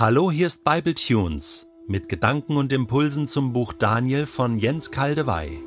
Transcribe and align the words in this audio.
Hallo, 0.00 0.30
hier 0.30 0.46
ist 0.46 0.62
Bible 0.62 0.94
Tunes 0.94 1.66
mit 1.88 2.08
Gedanken 2.08 2.56
und 2.56 2.72
Impulsen 2.72 3.26
zum 3.26 3.52
Buch 3.52 3.72
Daniel 3.72 4.26
von 4.26 4.56
Jens 4.56 4.92
Kaldewey. 4.92 5.58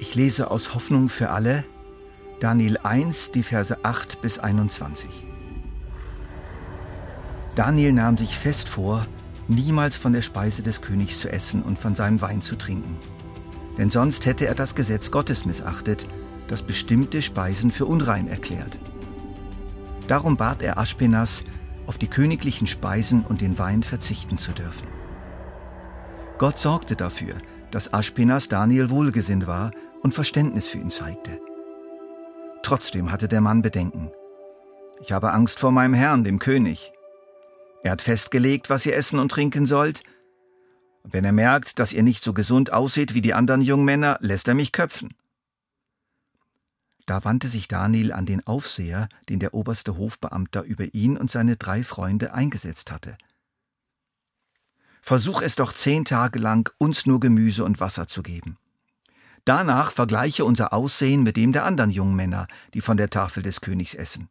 Ich 0.00 0.16
lese 0.16 0.50
aus 0.50 0.74
Hoffnung 0.74 1.08
für 1.08 1.30
alle 1.30 1.64
Daniel 2.40 2.76
1, 2.78 3.30
die 3.30 3.44
Verse 3.44 3.84
8 3.84 4.20
bis 4.20 4.40
21. 4.40 5.08
Daniel 7.54 7.92
nahm 7.92 8.16
sich 8.16 8.36
fest 8.36 8.68
vor, 8.68 9.06
niemals 9.46 9.96
von 9.96 10.12
der 10.12 10.22
Speise 10.22 10.64
des 10.64 10.82
Königs 10.82 11.20
zu 11.20 11.30
essen 11.30 11.62
und 11.62 11.78
von 11.78 11.94
seinem 11.94 12.20
Wein 12.20 12.42
zu 12.42 12.56
trinken. 12.58 12.96
Denn 13.76 13.90
sonst 13.90 14.26
hätte 14.26 14.48
er 14.48 14.56
das 14.56 14.74
Gesetz 14.74 15.12
Gottes 15.12 15.44
missachtet, 15.44 16.08
das 16.48 16.62
bestimmte 16.62 17.22
Speisen 17.22 17.70
für 17.70 17.86
unrein 17.86 18.26
erklärt. 18.26 18.76
Darum 20.08 20.36
bat 20.36 20.62
er 20.62 20.78
Aschpenas, 20.78 21.44
auf 21.88 21.96
die 21.96 22.06
königlichen 22.06 22.66
Speisen 22.66 23.24
und 23.24 23.40
den 23.40 23.58
Wein 23.58 23.82
verzichten 23.82 24.36
zu 24.36 24.52
dürfen. 24.52 24.86
Gott 26.36 26.58
sorgte 26.58 26.94
dafür, 26.94 27.34
dass 27.70 27.92
Aschpenas 27.92 28.48
Daniel 28.48 28.90
wohlgesinnt 28.90 29.46
war 29.46 29.70
und 30.02 30.12
Verständnis 30.12 30.68
für 30.68 30.78
ihn 30.78 30.90
zeigte. 30.90 31.40
Trotzdem 32.62 33.10
hatte 33.10 33.26
der 33.26 33.40
Mann 33.40 33.62
Bedenken. 33.62 34.12
Ich 35.00 35.12
habe 35.12 35.32
Angst 35.32 35.58
vor 35.58 35.72
meinem 35.72 35.94
Herrn, 35.94 36.24
dem 36.24 36.38
König. 36.38 36.92
Er 37.82 37.92
hat 37.92 38.02
festgelegt, 38.02 38.68
was 38.68 38.84
ihr 38.84 38.94
essen 38.94 39.18
und 39.18 39.30
trinken 39.30 39.64
sollt. 39.64 40.02
Wenn 41.04 41.24
er 41.24 41.32
merkt, 41.32 41.78
dass 41.78 41.94
ihr 41.94 42.02
nicht 42.02 42.22
so 42.22 42.34
gesund 42.34 42.70
aussieht 42.70 43.14
wie 43.14 43.22
die 43.22 43.32
anderen 43.32 43.62
jungen 43.62 43.86
Männer, 43.86 44.18
lässt 44.20 44.46
er 44.46 44.54
mich 44.54 44.72
köpfen. 44.72 45.14
Da 47.08 47.24
wandte 47.24 47.48
sich 47.48 47.68
Daniel 47.68 48.12
an 48.12 48.26
den 48.26 48.46
Aufseher, 48.46 49.08
den 49.30 49.38
der 49.40 49.54
oberste 49.54 49.96
Hofbeamter 49.96 50.62
über 50.62 50.92
ihn 50.92 51.16
und 51.16 51.30
seine 51.30 51.56
drei 51.56 51.82
Freunde 51.82 52.34
eingesetzt 52.34 52.90
hatte. 52.92 53.16
Versuch 55.00 55.40
es 55.40 55.56
doch 55.56 55.72
zehn 55.72 56.04
Tage 56.04 56.38
lang, 56.38 56.70
uns 56.76 57.06
nur 57.06 57.18
Gemüse 57.18 57.64
und 57.64 57.80
Wasser 57.80 58.08
zu 58.08 58.22
geben. 58.22 58.58
Danach 59.46 59.90
vergleiche 59.90 60.44
unser 60.44 60.74
Aussehen 60.74 61.22
mit 61.22 61.38
dem 61.38 61.52
der 61.52 61.64
anderen 61.64 61.90
jungen 61.90 62.14
Männer, 62.14 62.46
die 62.74 62.82
von 62.82 62.98
der 62.98 63.08
Tafel 63.08 63.42
des 63.42 63.62
Königs 63.62 63.94
essen. 63.94 64.28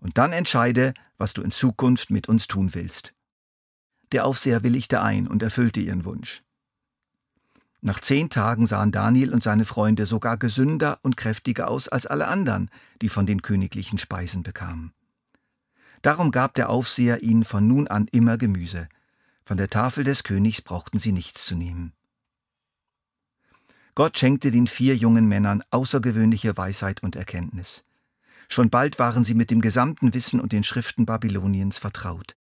Und 0.00 0.18
dann 0.18 0.32
entscheide, 0.32 0.92
was 1.18 1.34
du 1.34 1.42
in 1.42 1.52
Zukunft 1.52 2.10
mit 2.10 2.28
uns 2.28 2.48
tun 2.48 2.74
willst. 2.74 3.14
Der 4.10 4.26
Aufseher 4.26 4.64
willigte 4.64 5.02
ein 5.02 5.28
und 5.28 5.40
erfüllte 5.40 5.78
ihren 5.78 6.04
Wunsch. 6.04 6.42
Nach 7.82 8.00
zehn 8.00 8.28
Tagen 8.28 8.66
sahen 8.66 8.92
Daniel 8.92 9.32
und 9.32 9.42
seine 9.42 9.64
Freunde 9.64 10.04
sogar 10.04 10.36
gesünder 10.36 10.98
und 11.02 11.16
kräftiger 11.16 11.68
aus 11.68 11.88
als 11.88 12.06
alle 12.06 12.28
anderen, 12.28 12.70
die 13.00 13.08
von 13.08 13.24
den 13.24 13.40
königlichen 13.40 13.98
Speisen 13.98 14.42
bekamen. 14.42 14.92
Darum 16.02 16.30
gab 16.30 16.54
der 16.54 16.68
Aufseher 16.68 17.22
ihnen 17.22 17.44
von 17.44 17.66
nun 17.66 17.88
an 17.88 18.06
immer 18.12 18.36
Gemüse. 18.36 18.88
Von 19.44 19.56
der 19.56 19.68
Tafel 19.68 20.04
des 20.04 20.24
Königs 20.24 20.60
brauchten 20.60 20.98
sie 20.98 21.12
nichts 21.12 21.44
zu 21.44 21.54
nehmen. 21.54 21.92
Gott 23.94 24.16
schenkte 24.16 24.50
den 24.50 24.66
vier 24.66 24.96
jungen 24.96 25.26
Männern 25.26 25.62
außergewöhnliche 25.70 26.56
Weisheit 26.56 27.02
und 27.02 27.16
Erkenntnis. 27.16 27.84
Schon 28.48 28.70
bald 28.70 28.98
waren 28.98 29.24
sie 29.24 29.34
mit 29.34 29.50
dem 29.50 29.60
gesamten 29.60 30.14
Wissen 30.14 30.40
und 30.40 30.52
den 30.52 30.64
Schriften 30.64 31.06
Babyloniens 31.06 31.78
vertraut. 31.78 32.36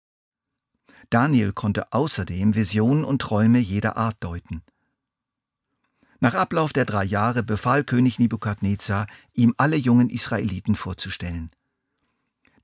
Daniel 1.10 1.52
konnte 1.52 1.92
außerdem 1.92 2.54
Visionen 2.54 3.04
und 3.04 3.22
Träume 3.22 3.58
jeder 3.58 3.96
Art 3.96 4.16
deuten. 4.20 4.62
Nach 6.26 6.34
Ablauf 6.34 6.72
der 6.72 6.84
drei 6.84 7.04
Jahre 7.04 7.44
befahl 7.44 7.84
König 7.84 8.18
Nebukadnezar, 8.18 9.06
ihm 9.32 9.54
alle 9.58 9.76
jungen 9.76 10.10
Israeliten 10.10 10.74
vorzustellen. 10.74 11.52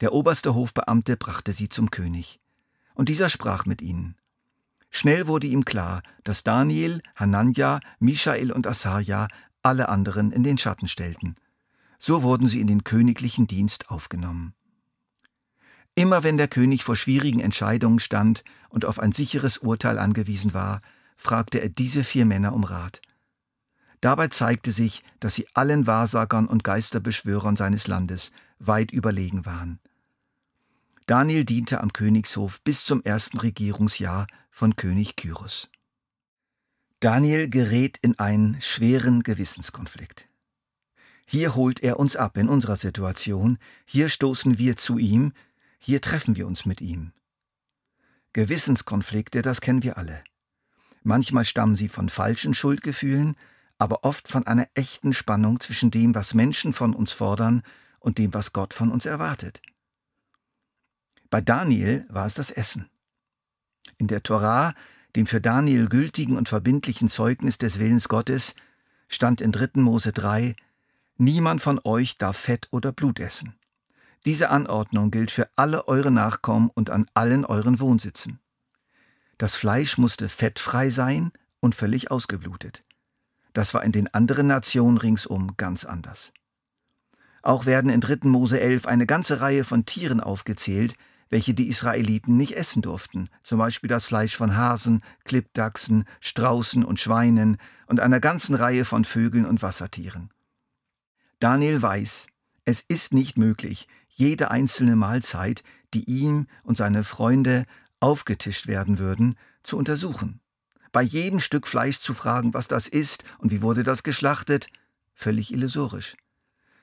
Der 0.00 0.12
oberste 0.12 0.56
Hofbeamte 0.56 1.16
brachte 1.16 1.52
sie 1.52 1.68
zum 1.68 1.92
König. 1.92 2.40
Und 2.94 3.08
dieser 3.08 3.28
sprach 3.28 3.64
mit 3.64 3.80
ihnen. 3.80 4.16
Schnell 4.90 5.28
wurde 5.28 5.46
ihm 5.46 5.64
klar, 5.64 6.02
dass 6.24 6.42
Daniel, 6.42 7.02
Hanania, 7.14 7.78
Michael 8.00 8.50
und 8.50 8.66
Asaja 8.66 9.28
alle 9.62 9.88
anderen 9.88 10.32
in 10.32 10.42
den 10.42 10.58
Schatten 10.58 10.88
stellten. 10.88 11.36
So 12.00 12.24
wurden 12.24 12.48
sie 12.48 12.60
in 12.60 12.66
den 12.66 12.82
königlichen 12.82 13.46
Dienst 13.46 13.90
aufgenommen. 13.90 14.54
Immer 15.94 16.24
wenn 16.24 16.36
der 16.36 16.48
König 16.48 16.82
vor 16.82 16.96
schwierigen 16.96 17.38
Entscheidungen 17.38 18.00
stand 18.00 18.42
und 18.70 18.84
auf 18.84 18.98
ein 18.98 19.12
sicheres 19.12 19.58
Urteil 19.58 20.00
angewiesen 20.00 20.52
war, 20.52 20.80
fragte 21.16 21.60
er 21.60 21.68
diese 21.68 22.02
vier 22.02 22.26
Männer 22.26 22.54
um 22.54 22.64
Rat. 22.64 23.00
Dabei 24.02 24.26
zeigte 24.28 24.72
sich, 24.72 25.04
dass 25.20 25.36
sie 25.36 25.46
allen 25.54 25.86
Wahrsagern 25.86 26.48
und 26.48 26.64
Geisterbeschwörern 26.64 27.54
seines 27.54 27.86
Landes 27.86 28.32
weit 28.58 28.90
überlegen 28.90 29.46
waren. 29.46 29.78
Daniel 31.06 31.44
diente 31.44 31.80
am 31.80 31.92
Königshof 31.92 32.60
bis 32.62 32.84
zum 32.84 33.02
ersten 33.04 33.38
Regierungsjahr 33.38 34.26
von 34.50 34.74
König 34.74 35.14
Kyros. 35.14 35.70
Daniel 36.98 37.48
gerät 37.48 37.98
in 38.02 38.18
einen 38.18 38.60
schweren 38.60 39.22
Gewissenskonflikt. 39.22 40.28
Hier 41.24 41.54
holt 41.54 41.80
er 41.80 42.00
uns 42.00 42.16
ab 42.16 42.36
in 42.36 42.48
unserer 42.48 42.76
Situation, 42.76 43.56
hier 43.84 44.08
stoßen 44.08 44.58
wir 44.58 44.76
zu 44.76 44.98
ihm, 44.98 45.32
hier 45.78 46.00
treffen 46.00 46.34
wir 46.34 46.48
uns 46.48 46.66
mit 46.66 46.80
ihm. 46.80 47.12
Gewissenskonflikte, 48.32 49.42
das 49.42 49.60
kennen 49.60 49.84
wir 49.84 49.96
alle. 49.96 50.24
Manchmal 51.04 51.44
stammen 51.44 51.76
sie 51.76 51.88
von 51.88 52.08
falschen 52.08 52.54
Schuldgefühlen, 52.54 53.36
aber 53.82 54.04
oft 54.04 54.28
von 54.28 54.46
einer 54.46 54.68
echten 54.74 55.12
Spannung 55.12 55.58
zwischen 55.58 55.90
dem, 55.90 56.14
was 56.14 56.34
Menschen 56.34 56.72
von 56.72 56.94
uns 56.94 57.10
fordern 57.10 57.64
und 57.98 58.16
dem, 58.16 58.32
was 58.32 58.52
Gott 58.52 58.74
von 58.74 58.92
uns 58.92 59.06
erwartet. 59.06 59.60
Bei 61.30 61.40
Daniel 61.40 62.06
war 62.08 62.24
es 62.24 62.34
das 62.34 62.52
Essen. 62.52 62.88
In 63.98 64.06
der 64.06 64.22
Torah, 64.22 64.74
dem 65.16 65.26
für 65.26 65.40
Daniel 65.40 65.88
gültigen 65.88 66.36
und 66.36 66.48
verbindlichen 66.48 67.08
Zeugnis 67.08 67.58
des 67.58 67.80
Willens 67.80 68.08
Gottes, 68.08 68.54
stand 69.08 69.40
in 69.40 69.50
3. 69.50 69.80
Mose 69.80 70.12
3, 70.12 70.54
Niemand 71.16 71.60
von 71.60 71.80
euch 71.82 72.18
darf 72.18 72.36
Fett 72.36 72.68
oder 72.70 72.92
Blut 72.92 73.18
essen. 73.18 73.56
Diese 74.24 74.50
Anordnung 74.50 75.10
gilt 75.10 75.32
für 75.32 75.48
alle 75.56 75.88
eure 75.88 76.12
Nachkommen 76.12 76.70
und 76.72 76.88
an 76.88 77.06
allen 77.14 77.44
euren 77.44 77.80
Wohnsitzen. 77.80 78.38
Das 79.38 79.56
Fleisch 79.56 79.98
musste 79.98 80.28
fettfrei 80.28 80.90
sein 80.90 81.32
und 81.58 81.74
völlig 81.74 82.12
ausgeblutet. 82.12 82.84
Das 83.52 83.74
war 83.74 83.84
in 83.84 83.92
den 83.92 84.12
anderen 84.12 84.46
Nationen 84.46 84.96
ringsum 84.96 85.56
ganz 85.56 85.84
anders. 85.84 86.32
Auch 87.42 87.66
werden 87.66 87.90
in 87.90 88.00
3. 88.00 88.28
Mose 88.28 88.60
11 88.60 88.86
eine 88.86 89.06
ganze 89.06 89.40
Reihe 89.40 89.64
von 89.64 89.84
Tieren 89.84 90.20
aufgezählt, 90.20 90.94
welche 91.28 91.54
die 91.54 91.68
Israeliten 91.68 92.36
nicht 92.36 92.56
essen 92.56 92.82
durften, 92.82 93.28
zum 93.42 93.58
Beispiel 93.58 93.88
das 93.88 94.06
Fleisch 94.06 94.36
von 94.36 94.56
Hasen, 94.56 95.02
Klippdachsen, 95.24 96.04
Straußen 96.20 96.84
und 96.84 97.00
Schweinen 97.00 97.56
und 97.86 98.00
einer 98.00 98.20
ganzen 98.20 98.54
Reihe 98.54 98.84
von 98.84 99.04
Vögeln 99.04 99.46
und 99.46 99.62
Wassertieren. 99.62 100.30
Daniel 101.40 101.80
weiß, 101.80 102.26
es 102.64 102.84
ist 102.86 103.12
nicht 103.12 103.38
möglich, 103.38 103.88
jede 104.08 104.50
einzelne 104.50 104.94
Mahlzeit, 104.94 105.64
die 105.94 106.04
ihm 106.04 106.46
und 106.62 106.76
seine 106.76 107.02
Freunde 107.02 107.64
aufgetischt 107.98 108.66
werden 108.66 108.98
würden, 108.98 109.36
zu 109.62 109.76
untersuchen 109.78 110.41
bei 110.92 111.02
jedem 111.02 111.40
Stück 111.40 111.66
Fleisch 111.66 112.00
zu 112.00 112.14
fragen, 112.14 112.54
was 112.54 112.68
das 112.68 112.86
ist 112.86 113.24
und 113.38 113.50
wie 113.50 113.62
wurde 113.62 113.82
das 113.82 114.02
geschlachtet, 114.02 114.68
völlig 115.14 115.52
illusorisch. 115.52 116.16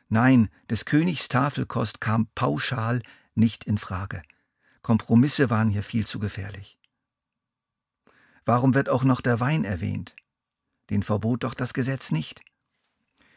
Nein, 0.10 0.50
des 0.70 0.86
Königs 0.86 1.28
Tafelkost 1.28 2.02
kam 2.02 2.28
pauschal 2.34 3.02
nicht 3.36 3.64
in 3.64 3.78
Frage. 3.78 4.24
Kompromisse 4.82 5.50
waren 5.50 5.70
hier 5.70 5.84
viel 5.84 6.08
zu 6.08 6.20
gefährlich. 6.20 6.80
Warum 8.46 8.74
wird 8.74 8.90
auch 8.90 9.04
noch 9.04 9.22
der 9.22 9.40
Wein 9.40 9.64
erwähnt? 9.64 10.16
Den 10.90 11.04
verbot 11.04 11.44
doch 11.44 11.54
das 11.54 11.74
Gesetz 11.74 12.12
nicht. 12.12 12.42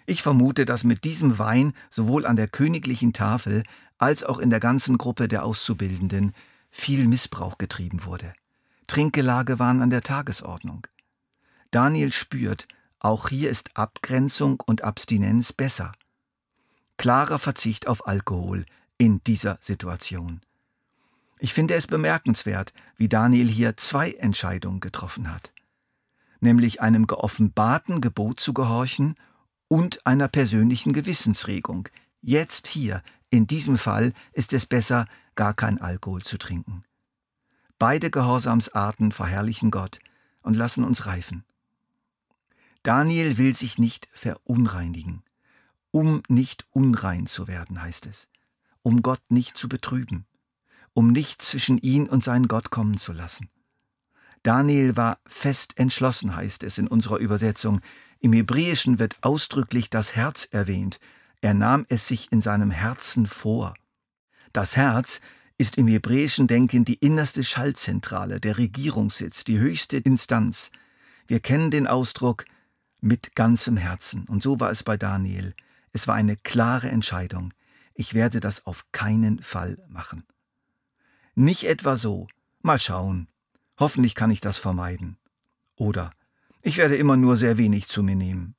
Ich 0.07 0.23
vermute, 0.23 0.65
dass 0.65 0.85
mit 0.85 1.05
diesem 1.05 1.39
Wein 1.39 1.75
sowohl 1.91 2.27
an 2.27 2.37
der 2.37 2.49
königlichen 2.49 3.13
Tafel 3.13 3.63
als 3.99 4.25
auch 4.25 4.39
in 4.39 4.51
der 4.51 4.61
ganzen 4.61 4.97
Gruppe 4.97 5.29
der 5.29 5.45
Auszubildenden 5.45 6.33
viel 6.71 7.07
Missbrauch 7.07 7.59
getrieben 7.59 8.05
wurde. 8.05 8.33
Trinkgelage 8.93 9.59
waren 9.59 9.81
an 9.81 9.89
der 9.89 10.03
Tagesordnung. 10.03 10.87
Daniel 11.71 12.13
spürt, 12.13 12.69
auch 12.99 13.31
hier 13.31 13.49
ist 13.49 13.75
Abgrenzung 13.75 14.61
und 14.61 14.85
Abstinenz 14.85 15.55
besser. 15.55 15.93
Klarer 16.99 17.39
Verzicht 17.39 17.87
auf 17.87 18.07
Alkohol 18.07 18.67
in 18.99 19.25
dieser 19.25 19.57
Situation. 19.63 20.43
Ich 21.39 21.55
finde 21.55 21.73
es 21.73 21.87
bemerkenswert, 21.87 22.75
wie 22.97 23.09
Daniel 23.09 23.49
hier 23.49 23.79
zwei 23.79 24.11
Entscheidungen 24.11 24.81
getroffen 24.81 25.33
hat. 25.33 25.55
Nämlich 26.41 26.83
einem 26.83 27.07
geoffenbarten 27.07 28.03
Gebot 28.03 28.41
zu 28.41 28.53
gehorchen 28.53 29.15
und 29.69 30.07
einer 30.07 30.29
persönlichen 30.29 30.93
Gewissensregung. 30.93 31.89
Jetzt 32.21 32.67
hier, 32.67 33.03
in 33.31 33.47
diesem 33.47 33.79
Fall, 33.79 34.13
ist 34.33 34.53
es 34.53 34.67
besser, 34.67 35.07
gar 35.35 35.55
kein 35.55 35.81
Alkohol 35.81 36.21
zu 36.21 36.37
trinken. 36.37 36.85
Beide 37.83 38.13
Gehorsamsarten 38.13 39.11
verherrlichen 39.11 39.73
Gott 39.73 39.99
und 40.43 40.55
lassen 40.55 40.85
uns 40.85 41.07
reifen. 41.07 41.43
Daniel 42.85 43.39
will 43.39 43.57
sich 43.57 43.77
nicht 43.77 44.07
verunreinigen, 44.13 45.25
um 45.91 46.23
nicht 46.29 46.65
unrein 46.71 47.27
zu 47.27 47.49
werden, 47.49 47.83
heißt 47.83 48.07
es, 48.07 48.29
um 48.83 49.03
Gott 49.03 49.23
nicht 49.31 49.57
zu 49.57 49.69
betrüben, 49.69 50.27
um 50.95 51.11
nichts 51.11 51.49
zwischen 51.49 51.77
ihn 51.77 52.09
und 52.09 52.23
seinen 52.23 52.47
Gott 52.47 52.71
kommen 52.71 52.99
zu 52.99 53.13
lassen. 53.13 53.51
Daniel 54.45 54.97
war 54.97 55.19
fest 55.27 55.77
entschlossen, 55.77 56.37
heißt 56.37 56.63
es 56.63 56.79
in 56.79 56.87
unserer 56.87 57.17
Übersetzung. 57.17 57.81
Im 58.21 58.33
Hebräischen 58.33 59.01
wird 59.01 59.17
ausdrücklich 59.23 59.91
das 59.91 60.15
Herz 60.15 60.47
erwähnt. 60.53 61.01
Er 61.41 61.55
nahm 61.55 61.85
es 61.89 62.07
sich 62.07 62.31
in 62.31 62.43
seinem 62.43 62.71
Herzen 62.71 63.27
vor. 63.27 63.75
Das 64.53 64.77
Herz 64.77 65.21
ist 65.63 65.79
im 65.79 65.87
hebräischen 65.87 66.49
Denken 66.49 66.85
die 66.85 66.97
innerste 66.97 67.45
Schaltzentrale, 67.45 68.41
der 68.41 68.59
Regierungssitz, 68.59 69.45
die 69.45 69.61
höchste 69.61 69.97
Instanz. 69.99 70.73
Wir 71.29 71.39
kennen 71.39 71.71
den 71.71 71.87
Ausdruck 71.87 72.47
mit 73.01 73.37
ganzem 73.37 73.77
Herzen. 73.77 74.25
Und 74.25 74.43
so 74.43 74.59
war 74.59 74.73
es 74.73 74.83
bei 74.83 74.97
Daniel. 74.97 75.55
Es 75.93 76.09
war 76.09 76.17
eine 76.17 76.35
klare 76.35 76.89
Entscheidung. 76.89 77.55
Ich 77.95 78.13
werde 78.13 78.41
das 78.41 78.67
auf 78.67 78.91
keinen 78.91 79.41
Fall 79.41 79.79
machen. 79.87 80.25
Nicht 81.37 81.63
etwa 81.63 81.97
so, 81.97 82.27
mal 82.63 82.81
schauen, 82.81 83.29
hoffentlich 83.79 84.17
kann 84.17 84.33
ich 84.33 84.41
das 84.41 84.59
vermeiden. 84.59 85.17
Oder 85.77 86.11
ich 86.63 86.77
werde 86.77 86.97
immer 86.97 87.17
nur 87.17 87.37
sehr 87.37 87.57
wenig 87.57 87.87
zu 87.87 88.03
mir 88.03 88.17
nehmen. 88.17 88.57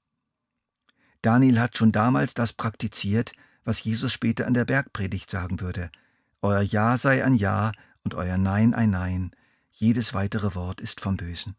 Daniel 1.22 1.60
hat 1.60 1.78
schon 1.78 1.92
damals 1.92 2.34
das 2.34 2.54
praktiziert, 2.54 3.34
was 3.66 3.84
Jesus 3.84 4.14
später 4.14 4.48
an 4.48 4.54
der 4.54 4.64
Bergpredigt 4.64 5.30
sagen 5.30 5.60
würde. 5.60 5.92
Euer 6.44 6.62
Ja 6.62 6.98
sei 6.98 7.24
ein 7.24 7.36
Ja 7.36 7.72
und 8.04 8.16
euer 8.16 8.38
Nein 8.38 8.74
ein 8.74 8.90
Nein. 8.90 9.31
Jedes 9.72 10.13
weitere 10.13 10.56
Wort 10.56 10.81
ist 10.81 11.00
vom 11.00 11.16
Bösen. 11.16 11.56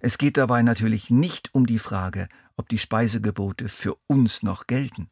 Es 0.00 0.18
geht 0.18 0.36
dabei 0.36 0.60
natürlich 0.60 1.08
nicht 1.08 1.54
um 1.54 1.64
die 1.64 1.78
Frage, 1.78 2.28
ob 2.54 2.68
die 2.68 2.76
Speisegebote 2.76 3.70
für 3.70 3.96
uns 4.08 4.42
noch 4.42 4.66
gelten. 4.66 5.08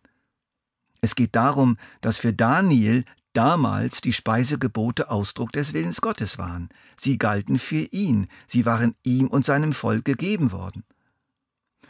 Es 1.01 1.15
geht 1.15 1.35
darum, 1.35 1.79
dass 2.03 2.19
für 2.19 2.35
Daniel 2.35 3.07
damals 3.33 4.03
die 4.03 4.13
Speisegebote 4.13 5.11
Ausdruck 5.11 5.51
des 5.53 5.73
Willens 5.73 6.03
Gottes 6.03 6.37
waren. 6.37 6.69
Sie 6.99 7.17
galten 7.17 7.59
für 7.59 7.87
ihn, 7.93 8.29
sie 8.47 8.67
waren 8.67 8.95
ihm 9.05 9.27
und 9.27 9.47
seinem 9.47 9.73
Volk 9.73 10.05
gegeben 10.05 10.53
worden. 10.53 10.85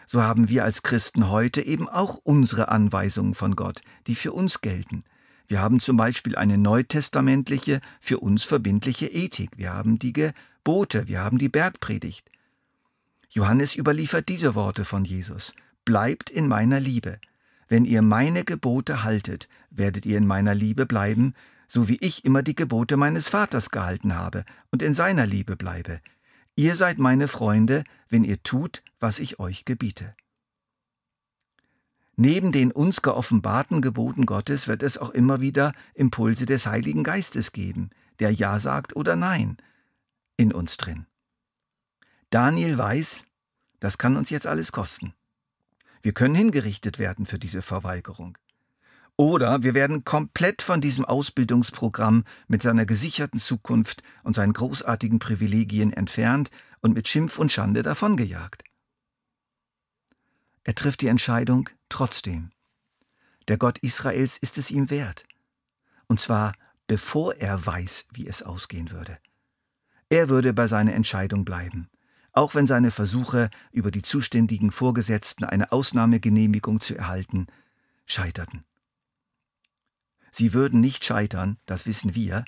So 0.06 0.22
haben 0.22 0.48
wir 0.48 0.62
als 0.62 0.84
Christen 0.84 1.30
heute 1.30 1.62
eben 1.62 1.88
auch 1.88 2.14
unsere 2.22 2.68
Anweisungen 2.68 3.34
von 3.34 3.56
Gott, 3.56 3.82
die 4.06 4.14
für 4.14 4.32
uns 4.32 4.60
gelten. 4.60 5.02
Wir 5.50 5.60
haben 5.60 5.80
zum 5.80 5.96
Beispiel 5.96 6.36
eine 6.36 6.56
neutestamentliche, 6.58 7.80
für 8.00 8.20
uns 8.20 8.44
verbindliche 8.44 9.08
Ethik. 9.08 9.50
Wir 9.56 9.74
haben 9.74 9.98
die 9.98 10.12
Gebote, 10.12 11.08
wir 11.08 11.22
haben 11.22 11.38
die 11.38 11.48
Bergpredigt. 11.48 12.30
Johannes 13.28 13.74
überliefert 13.74 14.28
diese 14.28 14.54
Worte 14.54 14.84
von 14.84 15.04
Jesus. 15.04 15.56
Bleibt 15.84 16.30
in 16.30 16.46
meiner 16.46 16.78
Liebe. 16.78 17.18
Wenn 17.66 17.84
ihr 17.84 18.00
meine 18.00 18.44
Gebote 18.44 19.02
haltet, 19.02 19.48
werdet 19.70 20.06
ihr 20.06 20.18
in 20.18 20.26
meiner 20.28 20.54
Liebe 20.54 20.86
bleiben, 20.86 21.34
so 21.66 21.88
wie 21.88 21.98
ich 22.00 22.24
immer 22.24 22.44
die 22.44 22.54
Gebote 22.54 22.96
meines 22.96 23.28
Vaters 23.28 23.70
gehalten 23.70 24.14
habe 24.14 24.44
und 24.70 24.82
in 24.82 24.94
seiner 24.94 25.26
Liebe 25.26 25.56
bleibe. 25.56 26.00
Ihr 26.54 26.76
seid 26.76 26.98
meine 26.98 27.26
Freunde, 27.26 27.82
wenn 28.08 28.22
ihr 28.22 28.40
tut, 28.44 28.84
was 29.00 29.18
ich 29.18 29.40
euch 29.40 29.64
gebiete. 29.64 30.14
Neben 32.22 32.52
den 32.52 32.70
uns 32.70 33.00
geoffenbarten 33.00 33.80
Geboten 33.80 34.26
Gottes 34.26 34.68
wird 34.68 34.82
es 34.82 34.98
auch 34.98 35.08
immer 35.08 35.40
wieder 35.40 35.72
Impulse 35.94 36.44
des 36.44 36.66
Heiligen 36.66 37.02
Geistes 37.02 37.50
geben, 37.52 37.88
der 38.18 38.30
Ja 38.30 38.60
sagt 38.60 38.94
oder 38.94 39.16
Nein 39.16 39.56
in 40.36 40.52
uns 40.52 40.76
drin. 40.76 41.06
Daniel 42.28 42.76
weiß, 42.76 43.24
das 43.78 43.96
kann 43.96 44.18
uns 44.18 44.28
jetzt 44.28 44.46
alles 44.46 44.70
kosten. 44.70 45.14
Wir 46.02 46.12
können 46.12 46.34
hingerichtet 46.34 46.98
werden 46.98 47.24
für 47.24 47.38
diese 47.38 47.62
Verweigerung. 47.62 48.36
Oder 49.16 49.62
wir 49.62 49.72
werden 49.72 50.04
komplett 50.04 50.60
von 50.60 50.82
diesem 50.82 51.06
Ausbildungsprogramm 51.06 52.24
mit 52.48 52.60
seiner 52.60 52.84
gesicherten 52.84 53.40
Zukunft 53.40 54.02
und 54.24 54.34
seinen 54.34 54.52
großartigen 54.52 55.20
Privilegien 55.20 55.90
entfernt 55.90 56.50
und 56.82 56.92
mit 56.92 57.08
Schimpf 57.08 57.38
und 57.38 57.50
Schande 57.50 57.82
davongejagt. 57.82 58.62
Er 60.64 60.74
trifft 60.74 61.00
die 61.00 61.08
Entscheidung 61.08 61.68
trotzdem. 61.88 62.50
Der 63.48 63.58
Gott 63.58 63.78
Israels 63.78 64.36
ist 64.36 64.58
es 64.58 64.70
ihm 64.70 64.90
wert. 64.90 65.24
Und 66.06 66.20
zwar 66.20 66.54
bevor 66.86 67.36
er 67.36 67.64
weiß, 67.64 68.06
wie 68.12 68.26
es 68.26 68.42
ausgehen 68.42 68.90
würde. 68.90 69.18
Er 70.08 70.28
würde 70.28 70.52
bei 70.52 70.66
seiner 70.66 70.94
Entscheidung 70.94 71.44
bleiben 71.44 71.88
auch 72.32 72.54
wenn 72.54 72.66
seine 72.66 72.90
Versuche, 72.90 73.50
über 73.72 73.90
die 73.90 74.02
zuständigen 74.02 74.70
Vorgesetzten 74.70 75.44
eine 75.44 75.72
Ausnahmegenehmigung 75.72 76.80
zu 76.80 76.96
erhalten, 76.96 77.46
scheiterten. 78.06 78.64
Sie 80.32 80.52
würden 80.52 80.80
nicht 80.80 81.04
scheitern, 81.04 81.58
das 81.66 81.86
wissen 81.86 82.14
wir, 82.14 82.44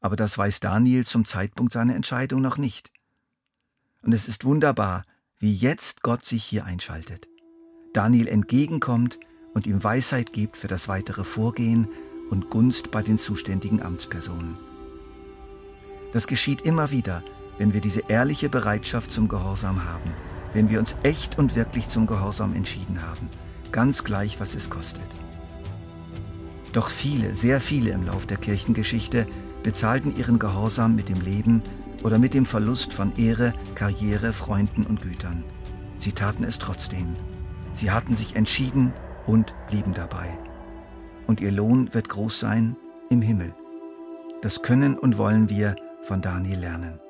aber 0.00 0.16
das 0.16 0.38
weiß 0.38 0.60
Daniel 0.60 1.04
zum 1.04 1.24
Zeitpunkt 1.24 1.72
seiner 1.72 1.96
Entscheidung 1.96 2.42
noch 2.42 2.58
nicht. 2.58 2.92
Und 4.02 4.12
es 4.12 4.28
ist 4.28 4.44
wunderbar, 4.44 5.04
wie 5.38 5.52
jetzt 5.52 6.02
Gott 6.02 6.24
sich 6.24 6.44
hier 6.44 6.64
einschaltet. 6.64 7.26
Daniel 7.94 8.26
entgegenkommt 8.28 9.20
und 9.54 9.66
ihm 9.66 9.82
Weisheit 9.82 10.32
gibt 10.32 10.56
für 10.56 10.68
das 10.68 10.88
weitere 10.88 11.24
Vorgehen 11.24 11.88
und 12.30 12.50
Gunst 12.50 12.90
bei 12.90 13.02
den 13.02 13.18
zuständigen 13.18 13.82
Amtspersonen. 13.82 14.58
Das 16.12 16.26
geschieht 16.26 16.62
immer 16.62 16.90
wieder, 16.90 17.22
wenn 17.56 17.72
wir 17.72 17.80
diese 17.80 18.02
ehrliche 18.08 18.48
Bereitschaft 18.48 19.10
zum 19.10 19.28
Gehorsam 19.28 19.84
haben, 19.84 20.10
wenn 20.52 20.70
wir 20.70 20.80
uns 20.80 20.96
echt 21.04 21.38
und 21.38 21.54
wirklich 21.54 21.88
zum 21.88 22.06
Gehorsam 22.06 22.54
entschieden 22.54 23.00
haben, 23.00 23.28
ganz 23.70 24.02
gleich, 24.02 24.40
was 24.40 24.56
es 24.56 24.70
kostet. 24.70 25.08
Doch 26.72 26.90
viele, 26.90 27.36
sehr 27.36 27.60
viele 27.60 27.92
im 27.92 28.04
Lauf 28.04 28.26
der 28.26 28.38
Kirchengeschichte 28.38 29.28
bezahlten 29.62 30.16
ihren 30.16 30.40
Gehorsam 30.40 30.96
mit 30.96 31.08
dem 31.08 31.20
Leben 31.20 31.62
oder 32.02 32.18
mit 32.18 32.34
dem 32.34 32.44
Verlust 32.44 32.92
von 32.92 33.16
Ehre, 33.16 33.54
Karriere, 33.76 34.32
Freunden 34.32 34.84
und 34.84 35.02
Gütern. 35.02 35.44
Sie 35.96 36.12
taten 36.12 36.42
es 36.42 36.58
trotzdem. 36.58 37.14
Sie 37.74 37.90
hatten 37.90 38.16
sich 38.16 38.36
entschieden 38.36 38.92
und 39.26 39.54
blieben 39.68 39.94
dabei. 39.94 40.38
Und 41.26 41.40
ihr 41.40 41.52
Lohn 41.52 41.92
wird 41.92 42.08
groß 42.08 42.40
sein 42.40 42.76
im 43.10 43.20
Himmel. 43.20 43.52
Das 44.42 44.62
können 44.62 44.98
und 44.98 45.18
wollen 45.18 45.48
wir 45.48 45.76
von 46.02 46.22
Daniel 46.22 46.60
lernen. 46.60 47.00